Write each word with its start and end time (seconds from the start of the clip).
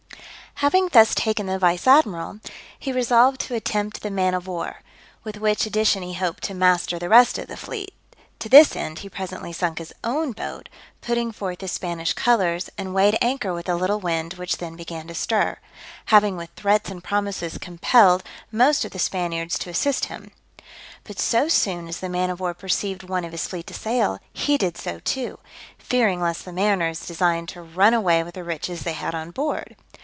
Having 0.55 0.89
thus 0.89 1.15
taken 1.15 1.47
the 1.47 1.57
vice 1.57 1.87
admiral, 1.87 2.39
he 2.77 2.91
resolved 2.91 3.41
to 3.41 3.55
attempt 3.55 4.03
the 4.03 4.11
man 4.11 4.35
of 4.35 4.45
war, 4.45 4.81
with 5.23 5.37
which 5.39 5.65
addition 5.65 6.03
he 6.03 6.13
hoped 6.13 6.43
to 6.43 6.53
master 6.53 6.99
the 6.99 7.09
rest 7.09 7.39
of 7.39 7.47
the 7.47 7.57
fleet: 7.57 7.91
to 8.37 8.47
this 8.47 8.75
end 8.75 8.99
he 8.99 9.09
presently 9.09 9.51
sunk 9.53 9.79
his 9.79 9.91
own 10.03 10.33
boat, 10.33 10.69
putting 11.01 11.31
forth 11.31 11.57
the 11.59 11.67
Spanish 11.67 12.13
colours, 12.13 12.69
and 12.77 12.93
weighed 12.93 13.17
anchor 13.23 13.55
with 13.55 13.67
a 13.67 13.73
little 13.73 13.99
wind 13.99 14.35
which 14.35 14.57
then 14.57 14.75
began 14.75 15.07
to 15.07 15.15
stir, 15.15 15.57
having 16.07 16.37
with 16.37 16.51
threats 16.55 16.91
and 16.91 17.03
promises 17.03 17.57
compelled 17.57 18.21
most 18.51 18.85
of 18.85 18.91
the 18.91 18.99
Spaniards 18.99 19.57
to 19.57 19.71
assist 19.71 20.05
him: 20.05 20.29
but 21.05 21.17
so 21.19 21.47
soon 21.47 21.87
as 21.87 22.01
the 22.01 22.07
man 22.09 22.29
of 22.29 22.39
war 22.39 22.53
perceived 22.53 23.01
one 23.01 23.25
of 23.25 23.31
his 23.31 23.47
fleet 23.47 23.65
to 23.65 23.73
sail, 23.73 24.19
he 24.31 24.59
did 24.59 24.77
so 24.77 24.99
too, 24.99 25.39
fearing 25.79 26.21
lest 26.21 26.45
the 26.45 26.53
mariners 26.53 27.03
designed 27.03 27.49
to 27.49 27.63
run 27.63 27.95
away 27.95 28.21
with 28.21 28.35
the 28.35 28.43
riches 28.43 28.83
they 28.83 28.93
had 28.93 29.15
on 29.15 29.31
board. 29.31 29.75